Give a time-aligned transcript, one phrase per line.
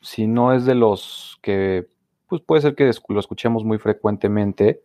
[0.00, 1.88] si no es de los que
[2.28, 4.82] pues puede ser que lo escuchemos muy frecuentemente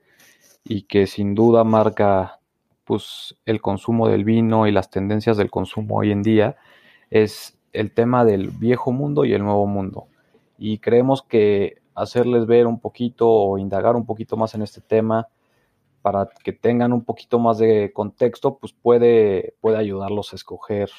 [0.63, 2.39] y que sin duda marca
[2.86, 6.55] pues el consumo del vino y las tendencias del consumo hoy en día
[7.09, 10.08] es el tema del viejo mundo y el nuevo mundo.
[10.58, 15.27] Y creemos que hacerles ver un poquito o indagar un poquito más en este tema
[16.02, 20.89] para que tengan un poquito más de contexto, pues puede, puede ayudarlos a escoger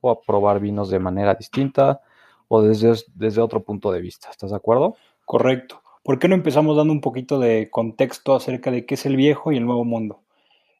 [0.00, 2.00] o a probar vinos de manera distinta
[2.48, 4.30] o desde, desde otro punto de vista.
[4.30, 4.96] ¿Estás de acuerdo?
[5.24, 5.82] Correcto.
[6.02, 9.52] ¿Por qué no empezamos dando un poquito de contexto acerca de qué es el viejo
[9.52, 10.22] y el nuevo mundo?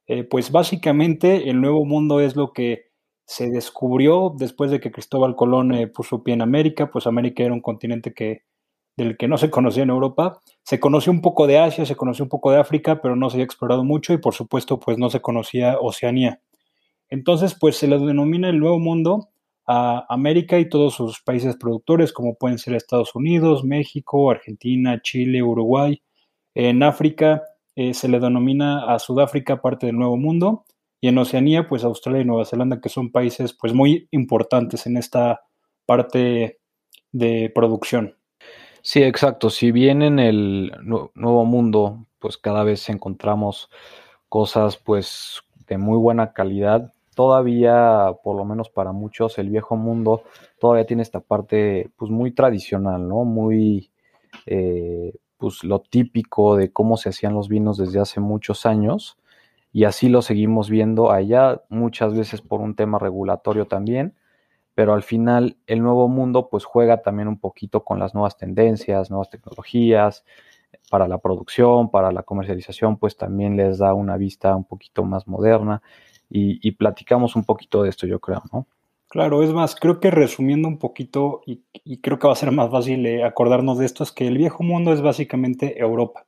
[0.06, 2.90] Eh, pues básicamente el nuevo mundo es lo que
[3.24, 7.55] se descubrió después de que Cristóbal Colón eh, puso pie en América, pues América era
[7.55, 8.42] un continente que,
[8.96, 10.40] del que no se conocía en Europa.
[10.64, 13.36] Se conoció un poco de Asia, se conoció un poco de África, pero no se
[13.36, 16.40] había explorado mucho y por supuesto pues no se conocía Oceanía.
[17.08, 19.28] Entonces pues se le denomina el nuevo mundo
[19.66, 25.42] a América y todos sus países productores, como pueden ser Estados Unidos, México, Argentina, Chile,
[25.42, 26.02] Uruguay.
[26.55, 27.42] En África
[27.77, 30.64] eh, se le denomina a Sudáfrica parte del Nuevo Mundo
[31.00, 34.96] y en Oceanía, pues Australia y Nueva Zelanda, que son países pues muy importantes en
[34.96, 35.40] esta
[35.86, 36.60] parte
[37.12, 38.16] de producción.
[38.83, 39.50] Sí, exacto.
[39.50, 43.70] Si bien en el Nuevo Mundo, pues cada vez encontramos
[44.28, 50.22] cosas pues de muy buena calidad, todavía, por lo menos para muchos, el viejo mundo
[50.58, 53.24] todavía tiene esta parte pues muy tradicional, ¿no?
[53.24, 53.91] Muy,
[54.46, 59.18] eh, pues lo típico de cómo se hacían los vinos desde hace muchos años
[59.73, 64.14] y así lo seguimos viendo allá, muchas veces por un tema regulatorio también,
[64.74, 69.11] pero al final el nuevo mundo pues juega también un poquito con las nuevas tendencias,
[69.11, 70.24] nuevas tecnologías,
[70.90, 75.27] para la producción, para la comercialización, pues también les da una vista un poquito más
[75.27, 75.83] moderna
[76.34, 78.66] y, platicamos un poquito de esto, yo creo, ¿no?
[79.08, 81.62] Claro, es más, creo que resumiendo un poquito, y,
[81.98, 84.62] creo que va a ser más fácil eh, acordarnos de esto, es que el viejo
[84.62, 86.26] mundo es básicamente Europa.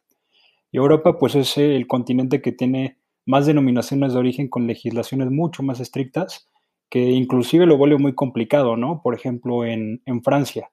[0.71, 5.63] Y Europa, pues, es el continente que tiene más denominaciones de origen con legislaciones mucho
[5.63, 6.51] más estrictas,
[6.91, 9.01] que inclusive lo vuelve muy complicado, ¿no?
[9.03, 10.71] Por ejemplo, en, Francia,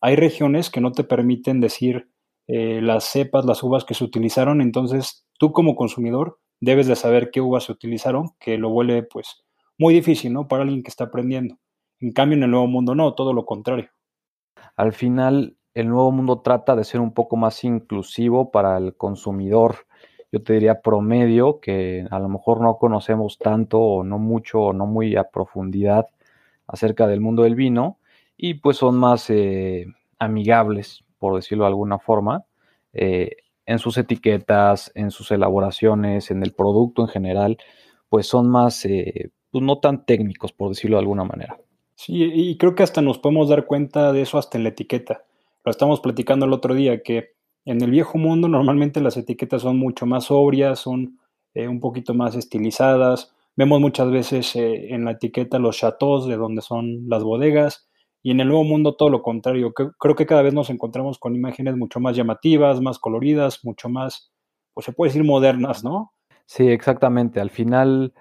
[0.00, 2.10] hay regiones que no te permiten decir
[2.48, 7.30] eh, las cepas, las uvas que se utilizaron, entonces tú como consumidor debes de saber
[7.32, 9.44] qué uvas se utilizaron, que lo vuelve pues
[9.78, 10.46] muy difícil, ¿no?
[10.46, 11.58] Para alguien que está aprendiendo.
[11.98, 13.90] En cambio, en el nuevo mundo no, todo lo contrario.
[14.76, 19.86] Al final, el nuevo mundo trata de ser un poco más inclusivo para el consumidor,
[20.30, 24.72] yo te diría promedio, que a lo mejor no conocemos tanto o no mucho o
[24.72, 26.06] no muy a profundidad
[26.68, 27.98] acerca del mundo del vino
[28.36, 29.86] y pues son más eh,
[30.20, 32.44] amigables, por decirlo de alguna forma.
[32.92, 37.58] Eh, en sus etiquetas, en sus elaboraciones, en el producto en general,
[38.08, 41.58] pues son más, eh, pues no tan técnicos, por decirlo de alguna manera.
[41.94, 45.24] Sí, y creo que hasta nos podemos dar cuenta de eso hasta en la etiqueta.
[45.64, 47.34] Lo estamos platicando el otro día, que
[47.64, 51.18] en el viejo mundo normalmente las etiquetas son mucho más sobrias, son
[51.54, 53.32] eh, un poquito más estilizadas.
[53.54, 57.86] Vemos muchas veces eh, en la etiqueta los chateaux de donde son las bodegas.
[58.22, 59.72] Y en el nuevo mundo todo lo contrario.
[59.72, 64.32] Creo que cada vez nos encontramos con imágenes mucho más llamativas, más coloridas, mucho más,
[64.74, 66.12] pues se puede decir modernas, ¿no?
[66.46, 67.40] Sí, exactamente.
[67.40, 68.14] Al final,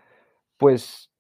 [0.58, 1.12] pues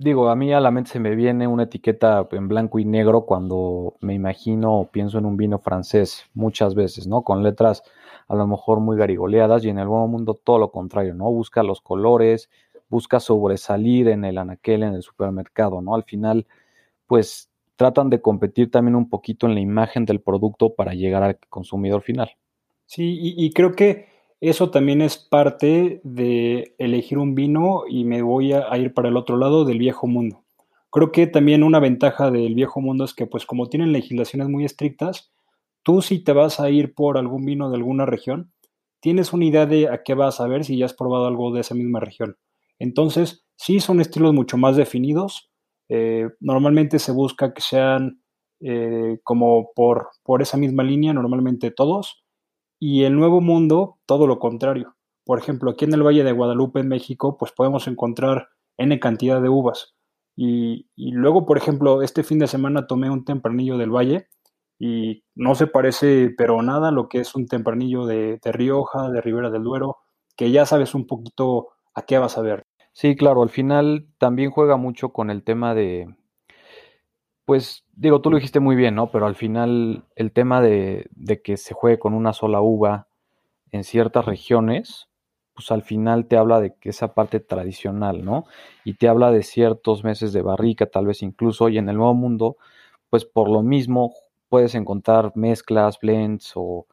[0.00, 3.26] digo, a mí a la mente se me viene una etiqueta en blanco y negro
[3.26, 7.22] cuando me imagino o pienso en un vino francés muchas veces, ¿no?
[7.22, 7.82] Con letras
[8.26, 11.30] a lo mejor muy garigoleadas y en el nuevo mundo todo lo contrario, ¿no?
[11.30, 12.48] Busca los colores,
[12.88, 15.94] busca sobresalir en el anaquel, en el supermercado, ¿no?
[15.94, 16.46] Al final,
[17.06, 17.49] pues
[17.80, 22.02] tratan de competir también un poquito en la imagen del producto para llegar al consumidor
[22.02, 22.30] final.
[22.84, 28.52] Sí, y, creo que eso también es parte de elegir un vino y me voy
[28.52, 30.44] a, ir para el otro lado del viejo mundo.
[30.90, 34.66] Creo que también una ventaja del viejo mundo es que pues como tienen legislaciones muy
[34.66, 35.32] estrictas,
[35.82, 38.52] tú si te vas a ir por algún vino de alguna región,
[39.00, 41.62] tienes una idea de a qué vas a ver si ya has probado algo de
[41.62, 42.36] esa misma región.
[42.78, 45.49] Entonces, sí son estilos mucho más definidos,
[45.90, 48.22] eh, normalmente se busca que sean
[48.60, 52.22] eh, como por, por esa misma línea, normalmente todos.
[52.78, 54.96] Y el Nuevo Mundo, todo lo contrario.
[55.24, 58.48] Por ejemplo, aquí en el Valle de Guadalupe, en México, pues podemos encontrar
[58.78, 59.94] N cantidad de uvas.
[60.36, 64.28] Y, luego, por ejemplo, este fin de semana tomé un tempranillo del Valle
[64.78, 69.10] y no se parece pero nada a lo que es un tempranillo de, de Rioja,
[69.10, 69.98] de Ribera del Duero,
[70.36, 72.69] que ya sabes un poquito a qué vas a ver.
[73.00, 76.14] Sí, claro, al final también juega mucho con el tema de,
[77.44, 79.10] pues digo, tú lo dijiste muy bien, ¿no?
[79.10, 83.08] Pero al final el tema de, de que se juegue con una sola uva
[83.72, 85.08] en ciertas regiones,
[85.54, 88.46] pues al final te habla de que esa parte tradicional, ¿no?
[88.84, 92.14] Y te habla de ciertos meses de barrica, tal vez incluso, y en el Nuevo
[92.14, 92.56] Mundo,
[93.10, 94.14] pues por lo mismo
[94.48, 96.86] puedes encontrar mezclas, blends o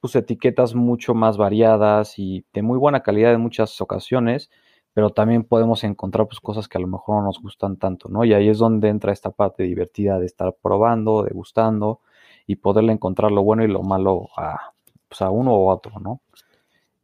[0.00, 4.50] pues etiquetas mucho más variadas y de muy buena calidad en muchas ocasiones,
[4.94, 8.24] pero también podemos encontrar pues cosas que a lo mejor no nos gustan tanto, ¿no?
[8.24, 12.00] Y ahí es donde entra esta parte divertida de estar probando, degustando
[12.46, 14.72] y poderle encontrar lo bueno y lo malo a,
[15.08, 16.20] pues, a uno u otro, ¿no?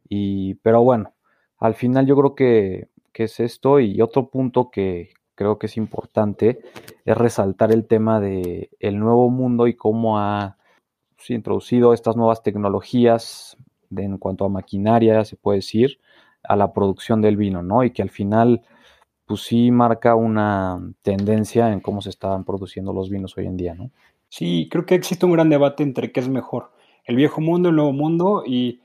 [0.07, 1.13] Y, pero bueno,
[1.57, 5.75] al final yo creo que, que es esto y otro punto que creo que es
[5.77, 6.61] importante
[7.03, 10.57] es resaltar el tema de el nuevo mundo y cómo ha
[11.17, 13.57] pues, introducido estas nuevas tecnologías
[13.89, 15.99] de, en cuanto a maquinaria, se puede decir,
[16.43, 17.83] a la producción del vino, ¿no?
[17.83, 18.61] Y que al final,
[19.25, 23.73] pues sí marca una tendencia en cómo se estaban produciendo los vinos hoy en día,
[23.73, 23.91] ¿no?
[24.29, 26.71] Sí, creo que existe un gran debate entre qué es mejor,
[27.05, 28.79] el viejo mundo, el nuevo mundo, y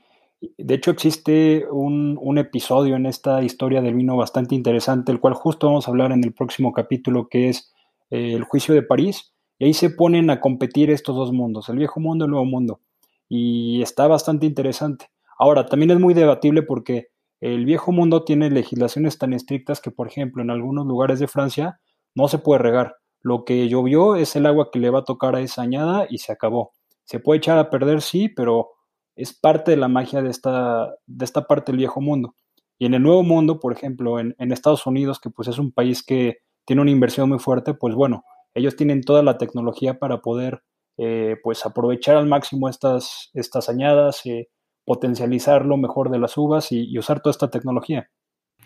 [0.57, 5.33] de hecho existe un, un episodio en esta historia del vino bastante interesante, el cual
[5.33, 7.73] justo vamos a hablar en el próximo capítulo, que es
[8.09, 11.77] eh, el juicio de París, y ahí se ponen a competir estos dos mundos, el
[11.77, 12.81] viejo mundo y el nuevo mundo,
[13.29, 15.09] y está bastante interesante.
[15.39, 17.07] Ahora, también es muy debatible porque
[17.39, 21.79] el viejo mundo tiene legislaciones tan estrictas que, por ejemplo, en algunos lugares de Francia
[22.15, 22.95] no se puede regar.
[23.21, 26.19] Lo que llovió es el agua que le va a tocar a esa añada y
[26.19, 26.71] se acabó.
[27.03, 28.69] Se puede echar a perder, sí, pero
[29.15, 32.35] es parte de la magia de esta, de esta parte del viejo mundo.
[32.79, 36.03] Y en el nuevo mundo, por ejemplo, en, Estados Unidos, que pues es un país
[36.03, 38.23] que tiene una inversión muy fuerte, pues bueno,
[38.53, 40.61] ellos tienen toda la tecnología para poder
[40.97, 44.49] eh, pues aprovechar al máximo estas, estas añadas, eh,
[44.87, 48.09] potencializar lo mejor de las uvas y, usar toda esta tecnología.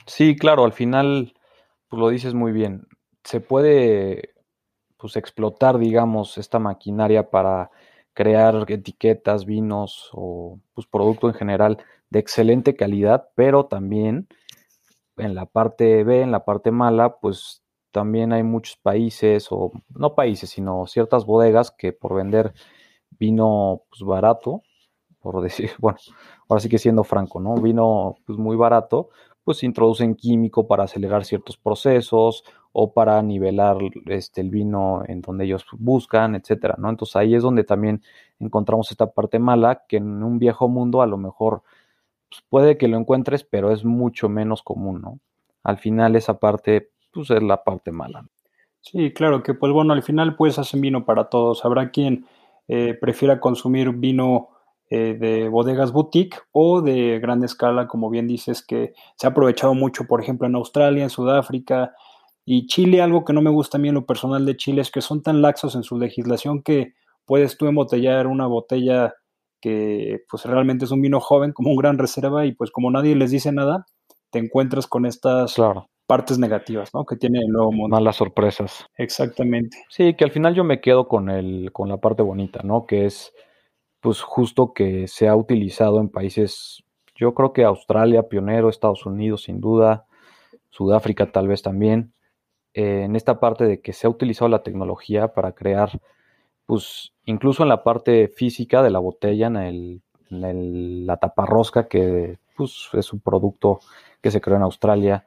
[0.06, 1.34] Sí, claro, al final,
[1.90, 2.88] pues lo dices muy bien,
[3.24, 4.36] se puede
[4.98, 7.72] pues explotar, digamos, esta maquinaria para
[8.14, 11.80] crear etiquetas, vinos o pues producto en general
[12.12, 14.28] de excelente calidad, pero también
[15.18, 20.14] en la parte B, en la parte mala, pues también hay muchos países, o no
[20.14, 22.54] países, sino ciertas bodegas que por vender
[23.10, 24.62] vino pues, barato,
[25.22, 25.98] por decir, bueno,
[26.50, 27.56] ahora sí que siendo franco, ¿no?
[27.56, 29.10] Vino pues muy barato,
[29.44, 35.46] pues introducen químico para acelerar ciertos procesos o para nivelar este, el vino en donde
[35.46, 36.90] ellos buscan, etcétera, ¿no?
[36.90, 38.02] Entonces ahí es donde también
[38.40, 41.64] encontramos esta parte mala que en un viejo mundo a lo mejor
[42.30, 45.20] pues, puede que lo encuentres, pero es mucho menos común, ¿no?
[45.64, 48.26] Al final esa parte, pues es la parte mala.
[48.80, 51.64] Sí, claro, que pues bueno, al final pues hacen vino para todos.
[51.66, 52.26] Habrá quien
[52.68, 54.50] eh, prefiera consumir vino
[54.94, 59.74] eh, de bodegas boutique o de gran escala, como bien dices, que se ha aprovechado
[59.74, 61.94] mucho, por ejemplo, en Australia, en Sudáfrica
[62.44, 63.02] y Chile.
[63.02, 65.24] Algo que no me gusta a mí en lo personal de Chile es que son
[65.24, 66.92] tan laxos en su legislación que
[67.24, 69.14] puedes tú embotellar una botella
[69.62, 73.16] que pues realmente es un vino joven como un gran reserva y pues como nadie
[73.16, 73.86] les dice nada,
[74.30, 75.88] te encuentras con estas claro.
[76.06, 77.06] partes negativas, ¿no?
[77.06, 77.96] Que tiene el nuevo mundo.
[77.96, 78.86] Malas sorpresas.
[78.98, 79.78] Exactamente.
[79.88, 82.86] Sí, que al final yo me quedo con el, con la parte bonita, ¿no?
[82.86, 83.32] Que es
[84.02, 86.84] pues justo que se ha utilizado en países,
[87.16, 90.06] yo creo que Australia, pionero, Estados Unidos sin duda,
[90.72, 92.14] Sudáfrica tal vez también,
[92.74, 96.02] eh, en esta parte de que se ha utilizado la tecnología para crear,
[96.66, 101.88] pues incluso en la parte física de la botella, en, el, en el, la taparrosca,
[101.88, 103.80] que pues, es un producto
[104.22, 105.26] que se creó en Australia,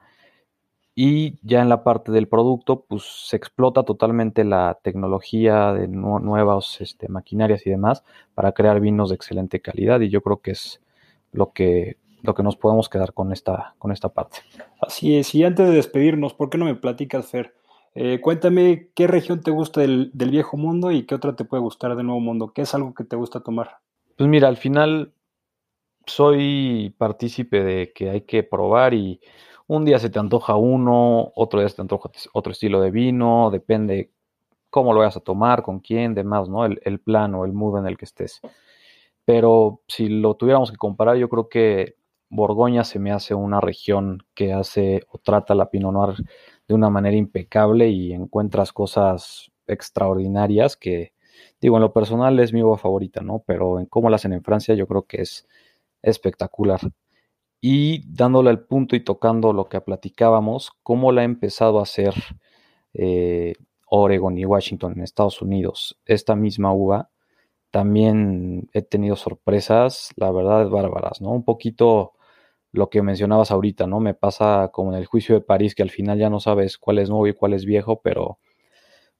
[0.95, 6.21] y ya en la parte del producto, pues se explota totalmente la tecnología de nu
[6.21, 10.01] nuevas este, maquinarias y demás para crear vinos de excelente calidad.
[10.01, 10.81] Y yo creo que es
[11.33, 14.39] lo que, lo que nos podemos quedar con esta, con esta parte.
[14.81, 15.35] Así es.
[15.35, 17.55] Y antes de despedirnos, ¿por qué no me platicas, Fer?
[17.97, 21.63] Eh, cuéntame qué región te gusta del, del, viejo mundo y qué otra te puede
[21.63, 22.53] gustar del nuevo mundo.
[22.53, 23.79] ¿Qué es algo que te gusta tomar?
[24.17, 25.13] Pues mira, al final
[26.07, 29.21] soy partícipe de que hay que probar y
[29.67, 33.51] un día se te antoja uno, otro día se te antoja otro estilo de vino,
[33.51, 34.13] depende
[34.71, 36.65] cómo lo vayas a tomar, con quién, demás, ¿no?
[36.67, 38.41] El, el plan o el mood en el que estés.
[39.25, 41.97] Pero si lo tuviéramos que comparar, yo creo que
[42.29, 46.17] Borgoña se me hace una región que hace o trata la Pinot Noir
[46.69, 51.13] de una manera impecable y encuentras cosas extraordinarias que,
[51.61, 53.43] digo, en lo personal es mi uva favorita, ¿no?
[53.47, 55.47] Pero en cómo la hacen en Francia yo creo que es
[56.03, 56.81] espectacular
[57.67, 62.13] y dándole el punto y tocando lo que platicábamos, cómo la ha empezado a hacer
[62.93, 63.55] eh,
[63.87, 67.09] Oregon y Washington en Estados Unidos, esta misma uva,
[67.71, 71.31] también he tenido sorpresas, la verdad, bárbaras, ¿no?
[71.31, 72.13] Un poquito
[72.71, 73.99] lo que mencionabas ahorita, ¿no?
[73.99, 76.99] Me pasa como en el juicio de París, que al final ya no sabes cuál
[76.99, 78.41] es nuevo y cuál es viejo, pero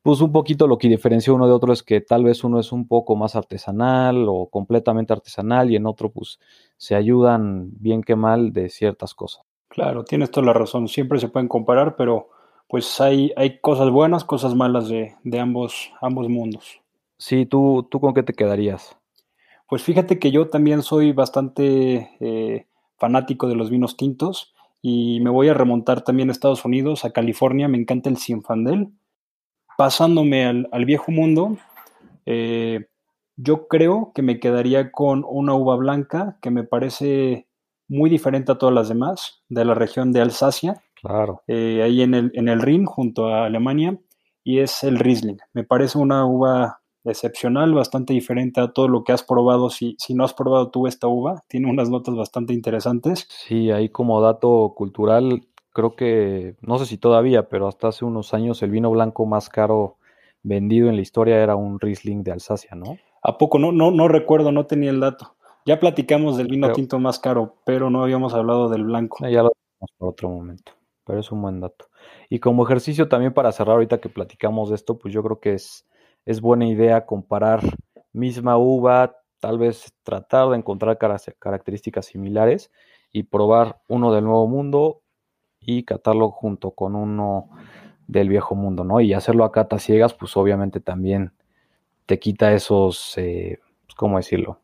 [0.05, 2.73] pues un poquito lo que diferencia uno de otro es que tal vez uno es
[2.73, 6.39] un poco más artesanal o completamente artesanal y en otro pues
[6.77, 9.47] se ayudan bien que mal de ciertas cosas.
[9.69, 12.29] Claro, tienes toda la razón, siempre se pueden comparar, pero
[12.69, 16.83] pues hay, hay cosas buenas, cosas malas de, de ambos, ambos mundos.
[17.17, 18.99] Sí, ¿tú, ¿tú con qué te quedarías?
[19.67, 22.67] Pues fíjate que yo también soy bastante eh,
[22.99, 27.13] fanático de los vinos tintos y me voy a remontar también a Estados Unidos, a
[27.13, 28.91] California, me encanta el Sinfandel.
[29.77, 31.57] Pasándome al, al viejo mundo,
[32.27, 32.87] eh,
[33.37, 37.49] yo creo que me quedaría con una uva blanca que me parece
[37.89, 41.43] muy diferente a todas las demás, de la región de Alsacia, Claro.
[41.49, 43.99] eh, ahí en el, en el Rin, junto a Alemania,
[44.43, 45.39] y es el Riesling.
[45.53, 49.69] Me parece una uva excepcional, bastante diferente a todo lo que has probado.
[49.69, 53.27] Si, si no has probado tú esta uva, tiene unas notas bastante interesantes.
[53.29, 58.33] Sí, ahí como dato cultural, creo que, no sé si todavía, pero hasta hace unos
[58.33, 59.99] años el vino blanco más caro
[60.43, 62.97] vendido en la historia era un Riesling de Alsacia, ¿no?
[63.23, 63.59] ¿A poco?
[63.59, 65.35] No, no, no recuerdo, no tenía el dato.
[65.67, 69.25] Ya platicamos del vino tinto más caro, pero no habíamos hablado del blanco.
[69.27, 70.73] Eh, Ya lo dejamos para otro momento,
[71.05, 71.87] pero es un buen dato.
[72.29, 75.55] Y como ejercicio también para cerrar ahorita que platicamos de esto, pues yo creo que
[75.55, 75.87] es,
[76.25, 77.61] es buena idea comparar
[78.13, 82.71] misma uva, tal vez tratar de encontrar cara- características similares
[83.11, 85.01] y probar uno del Nuevo Mundo
[85.65, 87.49] y catarlo junto con uno
[88.07, 89.01] del Viejo Mundo, ¿no?
[89.01, 91.33] Y hacerlo a cata ciegas, pues obviamente también
[92.07, 94.61] te quita esos, eh, pues, ¿cómo decirlo?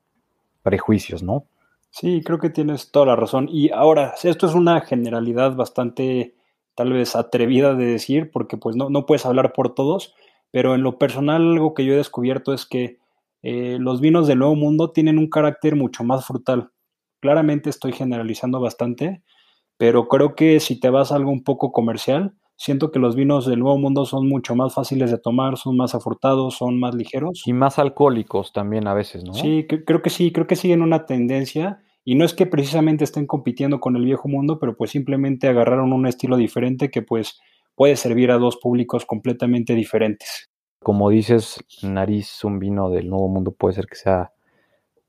[0.63, 1.47] Prejuicios, ¿no?
[1.91, 3.49] Sí, creo que tienes toda la razón.
[3.51, 6.35] Y ahora, esto es una generalidad bastante,
[6.75, 10.15] tal vez, atrevida de decir, porque pues no, no puedes hablar por todos,
[10.51, 12.99] pero en lo personal algo que yo he descubierto es que
[13.43, 16.71] eh, los vinos del Nuevo Mundo tienen un carácter mucho más frutal.
[17.21, 19.23] Claramente estoy generalizando bastante,
[19.81, 23.47] pero creo que si te vas a algo un poco comercial, siento que los vinos
[23.47, 27.45] del Nuevo Mundo son mucho más fáciles de tomar, son más afrutados, son más ligeros.
[27.47, 29.33] Y más alcohólicos también a veces, ¿no?
[29.33, 33.05] Sí, cre- creo que sí, creo que siguen una tendencia y no es que precisamente
[33.05, 37.41] estén compitiendo con el viejo mundo, pero pues simplemente agarraron un estilo diferente que pues
[37.75, 40.51] puede servir a dos públicos completamente diferentes.
[40.83, 44.33] Como dices, nariz, un vino del Nuevo Mundo puede ser que sea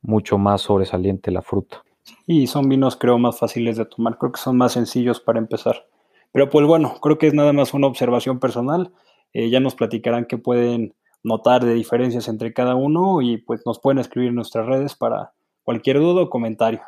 [0.02, 1.84] mucho más sobresaliente la fruta.
[2.28, 5.88] Y son vinos creo más fáciles de tomar, creo que son más sencillos para empezar.
[6.32, 8.92] Pero pues bueno, creo que es nada más una observación personal.
[9.34, 10.94] Eh, ya nos platicarán qué pueden
[11.24, 15.34] notar de diferencias entre cada uno y pues nos pueden escribir en nuestras redes para
[15.64, 16.82] cualquier duda o comentario.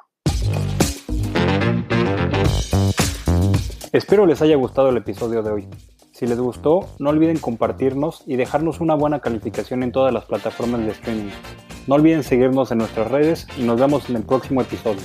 [3.91, 5.67] Espero les haya gustado el episodio de hoy.
[6.13, 10.81] Si les gustó, no olviden compartirnos y dejarnos una buena calificación en todas las plataformas
[10.81, 11.31] de streaming.
[11.85, 15.01] No olviden seguirnos en nuestras redes y nos vemos en el próximo episodio.